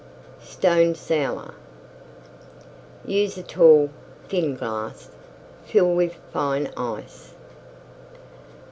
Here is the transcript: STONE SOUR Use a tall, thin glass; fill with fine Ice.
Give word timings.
STONE 0.41 0.95
SOUR 0.95 1.53
Use 3.05 3.37
a 3.37 3.43
tall, 3.43 3.91
thin 4.27 4.55
glass; 4.55 5.11
fill 5.67 5.93
with 5.93 6.15
fine 6.33 6.71
Ice. 6.75 7.35